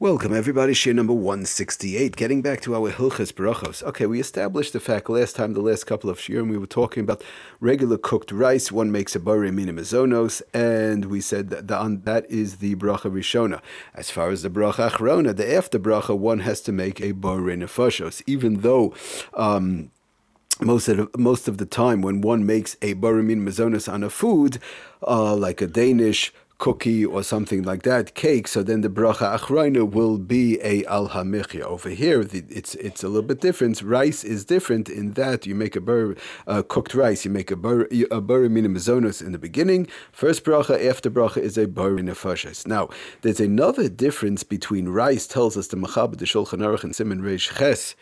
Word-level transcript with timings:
Welcome, 0.00 0.32
everybody. 0.32 0.74
Share 0.74 0.94
number 0.94 1.12
168. 1.12 2.14
Getting 2.14 2.40
back 2.40 2.60
to 2.60 2.76
our 2.76 2.92
Hilchas 2.92 3.32
Brachos. 3.32 3.82
Okay, 3.82 4.06
we 4.06 4.20
established 4.20 4.72
the 4.72 4.78
fact 4.78 5.10
last 5.10 5.34
time, 5.34 5.54
the 5.54 5.60
last 5.60 5.88
couple 5.88 6.08
of 6.08 6.18
shiurim, 6.18 6.48
we 6.48 6.56
were 6.56 6.68
talking 6.68 7.02
about 7.02 7.20
regular 7.58 7.98
cooked 7.98 8.30
rice. 8.30 8.70
One 8.70 8.92
makes 8.92 9.16
a 9.16 9.18
bari 9.18 9.50
minimizonos, 9.50 10.40
and 10.54 11.06
we 11.06 11.20
said 11.20 11.50
that 11.50 11.66
the, 11.66 12.00
that 12.04 12.30
is 12.30 12.58
the 12.58 12.76
bracha 12.76 13.10
rishona. 13.10 13.60
As 13.92 14.08
far 14.08 14.30
as 14.30 14.44
the 14.44 14.50
bracha 14.50 14.88
achrona, 14.88 15.34
the 15.34 15.52
after 15.52 15.80
bracha, 15.80 16.16
one 16.16 16.38
has 16.38 16.60
to 16.60 16.70
make 16.70 17.00
a 17.00 17.10
bari 17.10 17.56
nefashos, 17.56 18.22
even 18.24 18.60
though. 18.60 18.94
Um, 19.34 19.90
most 20.60 20.88
of 20.88 20.96
the, 20.96 21.18
most 21.18 21.46
of 21.46 21.58
the 21.58 21.66
time, 21.66 22.02
when 22.02 22.20
one 22.20 22.44
makes 22.46 22.76
a 22.82 22.94
baramin 22.94 23.42
mazonas 23.42 23.92
on 23.92 24.02
a 24.02 24.10
food, 24.10 24.58
uh, 25.06 25.34
like 25.36 25.60
a 25.60 25.68
Danish 25.68 26.32
cookie 26.58 27.04
or 27.04 27.22
something 27.22 27.62
like 27.62 27.82
that, 27.84 28.14
cake, 28.14 28.48
so 28.48 28.62
then 28.62 28.80
the 28.80 28.88
bracha 28.88 29.38
achraina 29.38 29.88
will 29.88 30.18
be 30.18 30.58
a 30.62 30.84
al 30.86 31.08
hamichya. 31.10 31.62
Over 31.62 31.90
here, 31.90 32.24
the, 32.24 32.44
it's 32.50 32.74
it's 32.76 33.02
a 33.04 33.08
little 33.08 33.22
bit 33.22 33.40
different. 33.40 33.80
Rice 33.80 34.24
is 34.24 34.44
different 34.44 34.88
in 34.88 35.12
that 35.12 35.46
you 35.46 35.54
make 35.54 35.76
a 35.76 35.80
bur, 35.80 36.16
uh, 36.46 36.62
cooked 36.62 36.94
rice, 36.94 37.24
you 37.24 37.30
make 37.30 37.50
a 37.50 37.56
bur 37.56 37.88
a 38.10 38.20
bur 38.20 38.48
mazonos 38.48 39.24
in 39.24 39.32
the 39.32 39.38
beginning. 39.38 39.86
First 40.12 40.44
bracha, 40.44 40.84
after 40.88 41.10
bracha 41.10 41.38
is 41.38 41.56
a 41.56 41.66
bur 41.66 41.98
nefashis. 41.98 42.66
Now, 42.66 42.88
there's 43.22 43.40
another 43.40 43.88
difference 43.88 44.42
between 44.42 44.88
rice. 44.88 45.26
Tells 45.26 45.56
us 45.56 45.68
the 45.68 45.76
Machaber 45.76 46.18
the 46.18 46.24
Shulchan 46.24 46.60
Aruch 46.60 46.84
and 46.84 46.94
Simon 46.94 47.22
Reish 47.22 47.56
Ches 47.58 47.94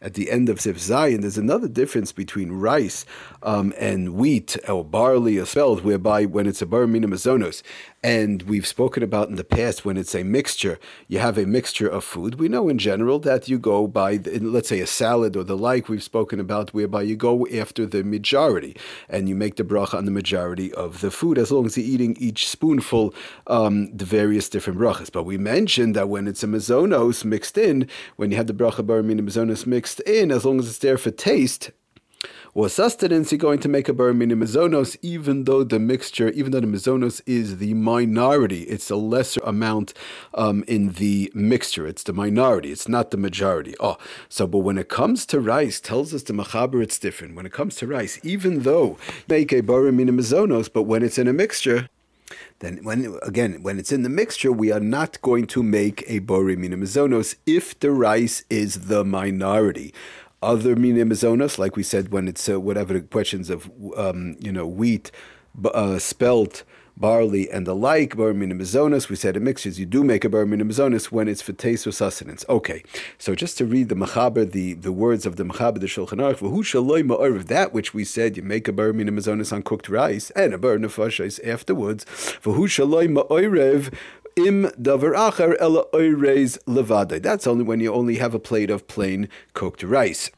at 0.00 0.14
the 0.14 0.30
end 0.30 0.48
of 0.48 0.60
Sif 0.60 0.78
Zion, 0.78 1.20
there's 1.22 1.38
another 1.38 1.68
difference 1.68 2.12
between 2.12 2.52
rice 2.52 3.04
um, 3.42 3.72
and 3.78 4.14
wheat 4.14 4.56
or 4.68 4.84
barley 4.84 5.38
or 5.38 5.46
spelt, 5.46 5.82
whereby 5.82 6.24
when 6.24 6.46
it's 6.46 6.62
a 6.62 6.66
bar 6.66 6.86
mazonos, 6.86 7.62
and 8.02 8.42
we've 8.42 8.66
spoken 8.66 9.02
about 9.02 9.28
in 9.28 9.34
the 9.34 9.42
past 9.42 9.84
when 9.84 9.96
it's 9.96 10.14
a 10.14 10.22
mixture, 10.22 10.78
you 11.08 11.18
have 11.18 11.36
a 11.36 11.44
mixture 11.44 11.88
of 11.88 12.04
food. 12.04 12.38
We 12.38 12.48
know 12.48 12.68
in 12.68 12.78
general 12.78 13.18
that 13.20 13.48
you 13.48 13.58
go 13.58 13.88
by, 13.88 14.20
let's 14.24 14.68
say, 14.68 14.78
a 14.78 14.86
salad 14.86 15.36
or 15.36 15.42
the 15.42 15.56
like. 15.56 15.88
We've 15.88 16.02
spoken 16.02 16.38
about 16.38 16.72
whereby 16.72 17.02
you 17.02 17.16
go 17.16 17.48
after 17.48 17.84
the 17.84 18.04
majority 18.04 18.76
and 19.08 19.28
you 19.28 19.34
make 19.34 19.56
the 19.56 19.64
bracha 19.64 19.94
on 19.94 20.04
the 20.04 20.12
majority 20.12 20.72
of 20.74 21.00
the 21.00 21.10
food, 21.10 21.36
as 21.36 21.50
long 21.50 21.66
as 21.66 21.76
you're 21.76 21.86
eating 21.86 22.16
each 22.20 22.48
spoonful 22.48 23.12
um, 23.48 23.90
the 23.96 24.04
various 24.04 24.48
different 24.48 24.78
brachas. 24.78 25.10
But 25.10 25.24
we 25.24 25.36
mentioned 25.36 25.96
that 25.96 26.08
when 26.08 26.28
it's 26.28 26.44
a 26.44 26.46
mazonos 26.46 27.24
mixed 27.24 27.58
in, 27.58 27.88
when 28.14 28.30
you 28.30 28.36
have 28.36 28.46
the 28.46 28.54
bracha 28.54 28.86
bar 28.86 29.02
mazonos 29.02 29.66
mixed 29.66 29.95
in, 30.00 30.30
as 30.30 30.44
long 30.44 30.58
as 30.58 30.68
it's 30.68 30.78
there 30.78 30.98
for 30.98 31.10
taste, 31.10 31.70
or 32.56 32.70
sustenance, 32.70 33.30
you're 33.30 33.38
going 33.38 33.58
to 33.58 33.68
make 33.68 33.86
a 33.86 33.92
bar 33.92 34.12
mizonos, 34.12 34.96
even 35.02 35.44
though 35.44 35.62
the 35.62 35.78
mixture, 35.78 36.30
even 36.30 36.52
though 36.52 36.60
the 36.60 36.66
mizonos 36.66 37.20
is 37.26 37.58
the 37.58 37.74
minority, 37.74 38.62
it's 38.62 38.88
a 38.88 38.96
lesser 38.96 39.42
amount 39.44 39.92
um, 40.32 40.64
in 40.66 40.92
the 40.92 41.30
mixture. 41.34 41.86
It's 41.86 42.02
the 42.02 42.14
minority, 42.14 42.72
it's 42.72 42.88
not 42.88 43.10
the 43.10 43.18
majority. 43.18 43.74
Oh, 43.78 43.98
so 44.30 44.46
but 44.46 44.60
when 44.60 44.78
it 44.78 44.88
comes 44.88 45.26
to 45.26 45.38
rice, 45.38 45.80
tells 45.80 46.14
us 46.14 46.22
the 46.22 46.32
machaber 46.32 46.82
it's 46.82 46.98
different. 46.98 47.34
When 47.34 47.44
it 47.44 47.52
comes 47.52 47.76
to 47.76 47.86
rice, 47.86 48.18
even 48.22 48.62
though 48.62 48.96
make 49.28 49.52
a 49.52 49.60
bar 49.60 49.82
mizonos, 49.82 50.72
but 50.72 50.84
when 50.84 51.02
it's 51.02 51.18
in 51.18 51.28
a 51.28 51.34
mixture, 51.34 51.90
then 52.58 52.78
when 52.82 53.18
again 53.22 53.62
when 53.62 53.78
it's 53.78 53.92
in 53.92 54.02
the 54.02 54.08
mixture, 54.08 54.52
we 54.52 54.72
are 54.72 54.80
not 54.80 55.20
going 55.22 55.46
to 55.48 55.62
make 55.62 56.04
a 56.06 56.20
bori 56.20 56.56
minimizonos 56.56 57.36
if 57.46 57.78
the 57.80 57.90
rice 57.90 58.44
is 58.50 58.88
the 58.88 59.04
minority. 59.04 59.94
Other 60.42 60.76
minimizonos, 60.76 61.58
like 61.58 61.76
we 61.76 61.82
said 61.82 62.12
when 62.12 62.28
it's 62.28 62.48
uh, 62.48 62.60
whatever 62.60 62.92
the 62.94 63.00
questions 63.00 63.50
of 63.50 63.70
um, 63.96 64.36
you 64.40 64.52
know 64.52 64.66
wheat, 64.66 65.10
uh, 65.64 65.98
spelt, 65.98 66.62
barley, 66.96 67.50
and 67.50 67.66
the 67.66 67.74
like, 67.74 68.16
bar 68.16 68.32
minimizonos, 68.32 69.08
we 69.08 69.16
said 69.16 69.36
in 69.36 69.44
mixtures, 69.44 69.78
you 69.78 69.86
do 69.86 70.02
make 70.02 70.24
a 70.24 70.28
bar 70.28 70.44
minimizonos 70.44 71.06
when 71.06 71.28
it's 71.28 71.42
for 71.42 71.52
taste 71.52 71.86
or 71.86 71.92
sustenance. 71.92 72.44
Okay, 72.48 72.82
so 73.18 73.34
just 73.34 73.58
to 73.58 73.66
read 73.66 73.88
the 73.88 73.94
machaber, 73.94 74.50
the, 74.50 74.72
the 74.74 74.92
words 74.92 75.26
of 75.26 75.36
the 75.36 75.44
machaber, 75.44 75.78
the 75.78 75.86
Shulchan 75.86 76.18
Aruch, 76.18 76.38
v'hu 76.38 76.58
shaloi 76.58 77.06
ma'orev, 77.06 77.46
that 77.46 77.72
which 77.72 77.92
we 77.92 78.04
said, 78.04 78.36
you 78.36 78.42
make 78.42 78.66
a 78.68 78.72
bar 78.72 78.92
minimizonos 78.92 79.52
on 79.52 79.62
cooked 79.62 79.88
rice, 79.88 80.30
and 80.30 80.54
a 80.54 80.58
bar 80.58 80.76
nefashos 80.78 81.38
afterwards, 81.46 82.04
v'hu 82.42 82.66
shaloi 82.66 83.08
ma'orev, 83.08 83.92
im 84.36 84.64
davar 84.80 85.14
achar 85.14 85.56
ela 85.60 85.86
oireis 85.92 86.58
levadai. 86.64 87.22
That's 87.22 87.46
only 87.46 87.64
when 87.64 87.80
you 87.80 87.92
only 87.92 88.16
have 88.16 88.34
a 88.34 88.38
plate 88.38 88.70
of 88.70 88.86
plain 88.86 89.28
cooked 89.54 89.82
rice. 89.82 90.30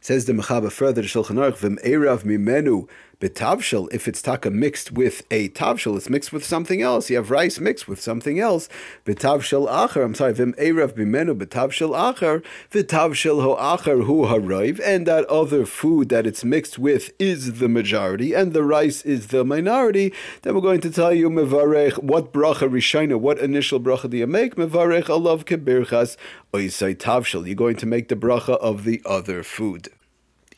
Says 0.00 0.24
the 0.24 0.32
Mechaber 0.32 0.72
further, 0.72 1.02
the 1.02 1.08
Shulchan 1.08 1.36
Aruch, 1.36 1.58
v'm 1.58 1.78
mimenu 2.24 2.88
Betavshel, 3.20 3.92
if 3.92 4.08
it's 4.08 4.22
taka 4.22 4.50
mixed 4.50 4.92
with 4.92 5.26
a 5.30 5.50
tavshel, 5.50 5.94
it's 5.94 6.08
mixed 6.08 6.32
with 6.32 6.42
something 6.42 6.80
else. 6.80 7.10
You 7.10 7.16
have 7.16 7.30
rice 7.30 7.60
mixed 7.60 7.86
with 7.86 8.00
something 8.00 8.40
else. 8.40 8.66
Betavshel 9.04 9.68
acher, 9.68 10.02
I'm 10.02 10.14
sorry, 10.14 10.32
vim 10.32 10.54
erav 10.54 10.94
bimenu 10.94 11.38
betavshel 11.38 11.90
acher, 11.90 12.42
vitavshel 12.72 13.42
ho 13.42 13.56
acher 13.56 14.06
hu 14.06 14.24
harayv, 14.24 14.80
and 14.82 15.06
that 15.06 15.26
other 15.26 15.66
food 15.66 16.08
that 16.08 16.26
it's 16.26 16.44
mixed 16.44 16.78
with 16.78 17.10
is 17.18 17.58
the 17.58 17.68
majority, 17.68 18.32
and 18.32 18.54
the 18.54 18.62
rice 18.62 19.02
is 19.02 19.26
the 19.26 19.44
minority. 19.44 20.14
Then 20.40 20.54
we're 20.54 20.62
going 20.62 20.80
to 20.80 20.90
tell 20.90 21.12
you 21.12 21.28
mevarech 21.28 22.02
what 22.02 22.32
bracha 22.32 22.70
rishina, 22.70 23.20
what 23.20 23.38
initial 23.38 23.80
bracha 23.80 24.08
do 24.08 24.16
you 24.16 24.26
make? 24.26 24.54
Mevarech 24.56 25.04
alav 25.04 25.44
kebirchas 25.44 26.16
oisai 26.54 26.96
tavshel. 26.96 27.44
You're 27.44 27.54
going 27.54 27.76
to 27.76 27.86
make 27.86 28.08
the 28.08 28.16
bracha 28.16 28.56
of 28.60 28.84
the 28.84 29.02
other 29.04 29.42
food 29.42 29.90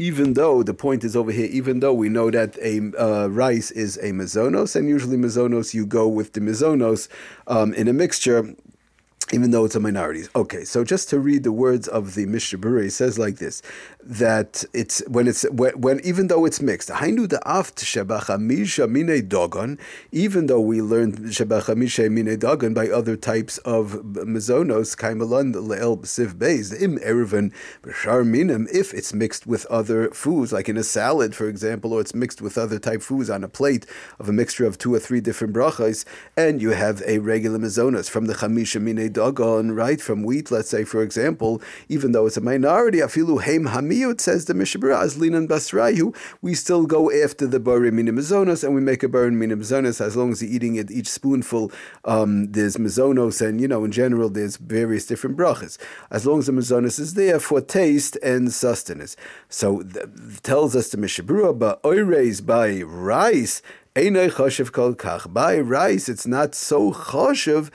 even 0.00 0.32
though 0.32 0.62
the 0.62 0.72
point 0.72 1.04
is 1.04 1.14
over 1.14 1.30
here, 1.30 1.44
even 1.50 1.80
though 1.80 1.92
we 1.92 2.08
know 2.08 2.30
that 2.30 2.56
a 2.62 2.80
uh, 2.98 3.26
rice 3.26 3.70
is 3.70 3.98
a 3.98 4.12
mazonos, 4.12 4.74
and 4.74 4.88
usually 4.88 5.18
mazonos 5.18 5.74
you 5.74 5.84
go 5.84 6.08
with 6.08 6.32
the 6.32 6.40
mazonos 6.40 7.06
um, 7.46 7.74
in 7.74 7.86
a 7.86 7.92
mixture, 7.92 8.54
even 9.32 9.50
though 9.52 9.64
it's 9.64 9.74
a 9.74 9.80
minority. 9.80 10.24
Okay, 10.34 10.64
so 10.64 10.84
just 10.84 11.08
to 11.10 11.20
read 11.20 11.44
the 11.44 11.52
words 11.52 11.86
of 11.88 12.14
the 12.14 12.26
Mishnah 12.26 12.58
Berurah, 12.58 12.86
it 12.86 12.90
says 12.90 13.18
like 13.18 13.36
this: 13.36 13.62
that 14.02 14.64
it's 14.72 15.02
when 15.08 15.28
it's 15.28 15.44
when, 15.50 15.80
when 15.80 16.00
even 16.04 16.26
though 16.26 16.44
it's 16.44 16.60
mixed, 16.60 16.88
hainu 16.88 17.26
shebachamisha 17.28 18.88
mine 18.88 19.28
dogon, 19.28 19.78
even 20.10 20.46
though 20.46 20.60
we 20.60 20.82
learned 20.82 21.18
shebachamisha 21.18 22.10
mine 22.10 22.38
dogon 22.38 22.74
by 22.74 22.88
other 22.88 23.16
types 23.16 23.58
of 23.58 23.92
mazonos, 24.02 24.96
kaimalon 24.96 25.54
le'el 25.54 25.98
b'siv 26.00 26.34
beis 26.34 26.72
im 26.80 26.98
erven 26.98 27.52
b'shar 27.82 28.26
minim, 28.26 28.66
if 28.72 28.92
it's 28.92 29.12
mixed 29.14 29.46
with 29.46 29.66
other 29.66 30.10
foods, 30.10 30.52
like 30.52 30.68
in 30.68 30.76
a 30.76 30.82
salad, 30.82 31.34
for 31.34 31.48
example, 31.48 31.92
or 31.92 32.00
it's 32.00 32.14
mixed 32.14 32.42
with 32.42 32.58
other 32.58 32.78
type 32.78 33.02
foods 33.02 33.30
on 33.30 33.44
a 33.44 33.48
plate 33.48 33.86
of 34.18 34.28
a 34.28 34.32
mixture 34.32 34.66
of 34.66 34.78
two 34.78 34.92
or 34.92 34.98
three 34.98 35.20
different 35.20 35.54
brachas, 35.54 36.04
and 36.36 36.60
you 36.60 36.70
have 36.70 37.02
a 37.06 37.18
regular 37.18 37.58
mazonos 37.58 38.10
from 38.10 38.26
the 38.26 38.34
chamisha 38.34 38.80
mine 38.80 39.12
dagon, 39.20 39.72
right, 39.72 40.00
from 40.00 40.22
wheat, 40.22 40.50
let's 40.50 40.70
say, 40.70 40.82
for 40.84 41.02
example, 41.02 41.60
even 41.88 42.12
though 42.12 42.26
it's 42.26 42.38
a 42.38 42.40
minority, 42.40 42.98
afilu 42.98 43.42
heim 43.42 43.66
hamiyut, 43.66 44.18
says 44.18 44.46
the 44.46 44.54
Mishnah 44.54 44.80
Berurah, 44.80 45.02
as 45.02 45.16
basrayu, 45.16 46.16
we 46.40 46.54
still 46.54 46.86
go 46.86 47.10
after 47.12 47.46
the 47.46 47.60
bari 47.60 47.90
minimizonos 47.90 48.64
and 48.64 48.74
we 48.74 48.80
make 48.80 49.02
a 49.02 49.08
bari 49.08 49.30
minimizonos 49.30 50.00
as 50.00 50.16
long 50.16 50.32
as 50.32 50.42
you're 50.42 50.50
eating 50.50 50.76
it 50.76 50.90
each 50.90 51.08
spoonful. 51.08 51.70
Um, 52.06 52.50
there's 52.52 52.76
mizonos, 52.78 53.46
and 53.46 53.60
you 53.60 53.68
know, 53.68 53.84
in 53.84 53.92
general, 53.92 54.30
there's 54.30 54.56
various 54.56 55.04
different 55.04 55.36
brachas. 55.36 55.76
As 56.10 56.26
long 56.26 56.38
as 56.38 56.46
the 56.46 56.52
mizonos 56.52 56.98
is 56.98 57.12
there 57.14 57.40
for 57.40 57.60
taste 57.60 58.16
and 58.22 58.52
sustenance. 58.52 59.16
So 59.48 59.82
th- 59.82 60.06
tells 60.42 60.74
us 60.74 60.88
the 60.88 60.96
Mishnah 60.96 61.24
Berurah, 61.24 61.58
but 61.58 61.82
oires 61.82 62.40
by 62.40 62.80
rice 62.82 63.60
By 63.92 65.58
rice, 65.58 66.08
it's 66.08 66.26
not 66.26 66.54
so 66.54 66.92
choshev 66.92 67.70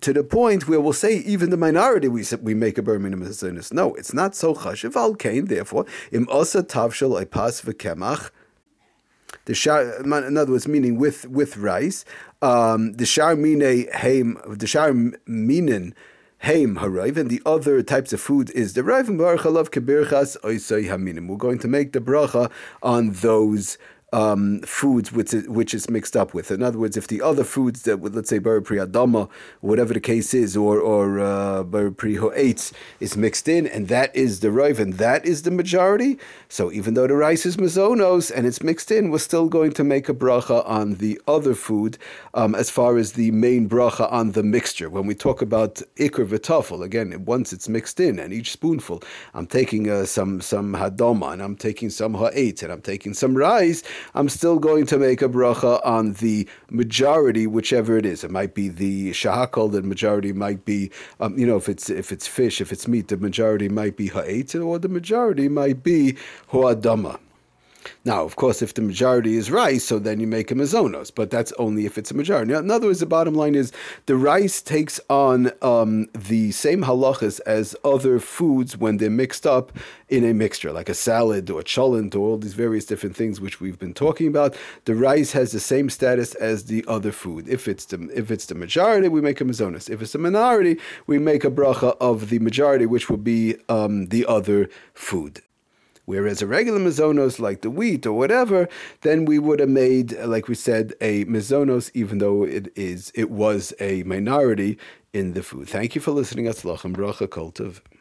to 0.00 0.12
the 0.12 0.24
point 0.24 0.66
where 0.66 0.80
we'll 0.80 0.92
say 0.92 1.18
even 1.18 1.50
the 1.50 1.56
minority 1.56 2.08
we 2.08 2.24
we 2.42 2.52
make 2.54 2.78
a 2.78 2.82
bar 2.82 2.98
minimum 2.98 3.32
No, 3.70 3.94
it's 3.94 4.12
not 4.12 4.34
so 4.34 4.54
choshev. 4.54 4.96
Al 4.96 5.14
kain, 5.14 5.44
therefore, 5.44 5.86
im 6.10 6.26
osa 6.30 6.64
tavshel 6.64 7.24
epas 7.24 7.62
v'kemach. 7.62 8.30
The 9.44 9.54
shar, 9.54 10.02
in 10.02 10.36
other 10.36 10.50
words, 10.50 10.66
meaning 10.66 10.98
with 10.98 11.28
with 11.28 11.56
rice. 11.56 12.04
Um, 12.42 12.94
the 12.94 13.06
shar 13.06 13.36
mine 13.36 13.86
heim, 13.94 14.36
the 14.48 14.66
shar 14.66 14.92
minin 14.92 15.94
heim 16.42 16.76
harayv, 16.78 17.16
and 17.16 17.30
the 17.30 17.40
other 17.46 17.84
types 17.84 18.12
of 18.12 18.20
food 18.20 18.50
is 18.50 18.74
the 18.74 18.82
raiv 18.82 19.06
and 19.06 19.20
barachalav 19.20 19.70
kebirchas 19.70 20.36
oisay 20.40 20.88
haminim. 20.88 21.28
We're 21.28 21.36
going 21.36 21.60
to 21.60 21.68
make 21.68 21.92
the 21.92 22.00
bracha 22.00 22.50
on 22.82 23.10
those 23.12 23.78
um, 24.12 24.60
foods 24.62 25.12
which, 25.12 25.32
it, 25.32 25.48
which 25.48 25.74
it's 25.74 25.88
mixed 25.88 26.16
up 26.16 26.34
with. 26.34 26.50
In 26.50 26.62
other 26.62 26.78
words, 26.78 26.96
if 26.96 27.06
the 27.06 27.22
other 27.22 27.44
foods 27.44 27.82
that, 27.82 28.02
let's 28.02 28.28
say, 28.28 28.38
bar 28.38 28.60
pri 28.60 28.78
adama, 28.78 29.28
whatever 29.60 29.94
the 29.94 30.00
case 30.00 30.34
is, 30.34 30.56
or 30.56 30.80
or 30.80 31.20
uh, 31.20 31.62
hoetz 31.64 32.72
is 32.98 33.16
mixed 33.16 33.48
in, 33.48 33.66
and 33.66 33.88
that 33.88 34.14
is 34.14 34.40
the 34.40 34.50
rive, 34.50 34.80
and 34.80 34.94
that 34.94 35.24
is 35.24 35.42
the 35.42 35.50
majority. 35.50 36.18
So 36.48 36.72
even 36.72 36.94
though 36.94 37.06
the 37.06 37.14
rice 37.14 37.46
is 37.46 37.56
mazonos 37.56 38.32
and 38.34 38.46
it's 38.46 38.62
mixed 38.62 38.90
in, 38.90 39.10
we're 39.10 39.18
still 39.18 39.48
going 39.48 39.72
to 39.72 39.84
make 39.84 40.08
a 40.08 40.14
bracha 40.14 40.68
on 40.68 40.94
the 40.94 41.20
other 41.28 41.54
food 41.54 41.98
um, 42.34 42.54
as 42.54 42.70
far 42.70 42.96
as 42.96 43.12
the 43.12 43.30
main 43.30 43.68
bracha 43.68 44.10
on 44.12 44.32
the 44.32 44.42
mixture. 44.42 44.90
When 44.90 45.06
we 45.06 45.14
talk 45.14 45.42
about 45.42 45.76
ikr 45.96 46.26
v'tafel, 46.26 46.82
again, 46.82 47.24
once 47.24 47.52
it's 47.52 47.68
mixed 47.68 48.00
in, 48.00 48.18
and 48.18 48.32
each 48.32 48.50
spoonful, 48.52 49.02
I'm 49.34 49.46
taking 49.46 49.88
uh, 49.88 50.04
some 50.04 50.40
some 50.40 50.74
hadoma, 50.74 51.32
and 51.32 51.42
I'm 51.42 51.56
taking 51.56 51.90
some 51.90 52.14
ha'etz, 52.14 52.62
and 52.62 52.72
I'm 52.72 52.82
taking 52.82 53.14
some 53.14 53.36
rice 53.36 53.82
I'm 54.14 54.28
still 54.28 54.58
going 54.58 54.86
to 54.86 54.98
make 54.98 55.22
a 55.22 55.28
bracha 55.28 55.84
on 55.84 56.14
the 56.14 56.48
majority, 56.70 57.46
whichever 57.46 57.96
it 57.96 58.06
is. 58.06 58.24
It 58.24 58.30
might 58.30 58.54
be 58.54 58.68
the 58.68 59.10
shahakal, 59.10 59.72
the 59.72 59.82
majority 59.82 60.32
might 60.32 60.64
be, 60.64 60.90
um, 61.20 61.38
you 61.38 61.46
know, 61.46 61.56
if 61.56 61.68
it's 61.68 61.90
if 61.90 62.12
it's 62.12 62.26
fish, 62.26 62.60
if 62.60 62.72
it's 62.72 62.86
meat, 62.88 63.08
the 63.08 63.16
majority 63.16 63.68
might 63.68 63.96
be 63.96 64.08
ha'et, 64.08 64.54
or 64.54 64.78
the 64.78 64.88
majority 64.88 65.48
might 65.48 65.82
be 65.82 66.16
ho'adama. 66.48 67.18
Now, 68.04 68.24
of 68.24 68.36
course, 68.36 68.62
if 68.62 68.74
the 68.74 68.82
majority 68.82 69.36
is 69.36 69.50
rice, 69.50 69.84
so 69.84 69.98
then 69.98 70.20
you 70.20 70.26
make 70.26 70.50
a 70.50 70.54
mazonos, 70.54 71.12
but 71.14 71.30
that's 71.30 71.52
only 71.58 71.86
if 71.86 71.98
it's 71.98 72.10
a 72.10 72.14
majority. 72.14 72.52
Now, 72.52 72.60
in 72.60 72.70
other 72.70 72.86
words, 72.86 73.00
the 73.00 73.06
bottom 73.06 73.34
line 73.34 73.54
is 73.54 73.72
the 74.06 74.16
rice 74.16 74.62
takes 74.62 75.00
on 75.08 75.52
um, 75.62 76.08
the 76.14 76.52
same 76.52 76.82
halachas 76.82 77.40
as 77.46 77.76
other 77.84 78.18
foods 78.18 78.76
when 78.76 78.96
they're 78.96 79.10
mixed 79.10 79.46
up 79.46 79.72
in 80.08 80.24
a 80.24 80.34
mixture, 80.34 80.72
like 80.72 80.88
a 80.88 80.94
salad 80.94 81.50
or 81.50 81.60
a 81.60 81.64
cholent 81.64 82.14
or 82.14 82.18
all 82.18 82.38
these 82.38 82.54
various 82.54 82.84
different 82.84 83.16
things 83.16 83.40
which 83.40 83.60
we've 83.60 83.78
been 83.78 83.94
talking 83.94 84.26
about. 84.26 84.56
The 84.84 84.94
rice 84.94 85.32
has 85.32 85.52
the 85.52 85.60
same 85.60 85.88
status 85.90 86.34
as 86.34 86.64
the 86.64 86.84
other 86.88 87.12
food. 87.12 87.48
If 87.48 87.68
it's 87.68 87.84
the 87.86 88.10
if 88.14 88.30
it's 88.30 88.46
the 88.46 88.54
majority, 88.54 89.08
we 89.08 89.20
make 89.20 89.40
a 89.40 89.44
mazonos. 89.44 89.88
If 89.88 90.02
it's 90.02 90.12
the 90.12 90.18
minority, 90.18 90.78
we 91.06 91.18
make 91.18 91.44
a 91.44 91.50
bracha 91.50 91.96
of 92.00 92.30
the 92.30 92.38
majority, 92.38 92.86
which 92.86 93.08
will 93.08 93.18
be 93.18 93.56
um, 93.68 94.06
the 94.06 94.26
other 94.26 94.68
food. 94.94 95.42
Whereas 96.10 96.42
a 96.42 96.46
regular 96.48 96.80
mizonos, 96.80 97.38
like 97.38 97.60
the 97.60 97.70
wheat 97.70 98.04
or 98.04 98.18
whatever, 98.18 98.68
then 99.02 99.26
we 99.26 99.38
would 99.38 99.60
have 99.60 99.68
made, 99.68 100.18
like 100.24 100.48
we 100.48 100.56
said, 100.56 100.92
a 101.00 101.24
mizonos, 101.26 101.88
even 101.94 102.18
though 102.18 102.42
it 102.42 102.72
is 102.74 103.12
it 103.14 103.30
was 103.30 103.72
a 103.78 104.02
minority 104.02 104.76
in 105.12 105.34
the 105.34 105.42
food. 105.44 105.68
Thank 105.68 105.94
you 105.94 106.00
for 106.00 106.10
listening. 106.10 106.46
Atzlachem 106.46 106.96
bracha 106.96 107.28
kultiv. 107.28 107.80